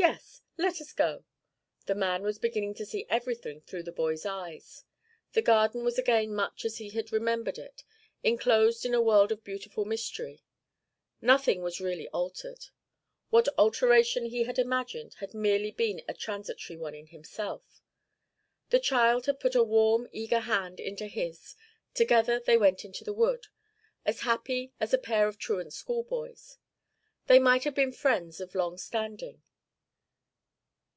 'Yes, 0.00 0.42
let 0.56 0.80
us 0.80 0.92
go.' 0.92 1.24
The 1.86 1.94
man 1.94 2.22
was 2.22 2.38
beginning 2.38 2.74
to 2.74 2.86
see 2.86 3.04
everything 3.10 3.62
through 3.62 3.82
the 3.82 3.92
boy's 3.92 4.24
eyes. 4.24 4.84
The 5.32 5.42
garden 5.42 5.82
was 5.84 5.98
again 5.98 6.34
much 6.34 6.64
as 6.64 6.78
he 6.78 6.90
had 6.90 7.10
remembered 7.10 7.58
it, 7.58 7.82
inclosed 8.22 8.86
in 8.86 8.94
a 8.94 9.02
world 9.02 9.32
of 9.32 9.42
beautiful 9.42 9.84
mystery. 9.84 10.44
Nothing 11.20 11.62
was 11.62 11.80
really 11.80 12.08
altered. 12.10 12.66
What 13.30 13.48
alteration 13.58 14.26
he 14.26 14.44
had 14.44 14.56
imagined 14.56 15.14
had 15.14 15.32
been 15.32 15.42
merely 15.42 15.74
a 16.08 16.14
transitory 16.14 16.76
one 16.76 16.94
in 16.94 17.08
himself. 17.08 17.82
The 18.70 18.80
child 18.80 19.26
had 19.26 19.40
put 19.40 19.56
a 19.56 19.64
warm, 19.64 20.08
eager 20.12 20.40
hand 20.40 20.78
into 20.78 21.06
his; 21.08 21.56
together 21.94 22.38
they 22.38 22.56
went 22.56 22.84
into 22.84 23.02
the 23.02 23.12
wood, 23.12 23.48
as 24.06 24.20
happy 24.20 24.72
as 24.78 24.94
a 24.94 24.98
pair 24.98 25.26
of 25.26 25.38
truant 25.38 25.72
school 25.72 26.04
boys; 26.04 26.56
they 27.26 27.40
might 27.40 27.64
have 27.64 27.74
been 27.74 27.92
friends 27.92 28.40
of 28.40 28.54
long 28.54 28.78
standing. 28.78 29.42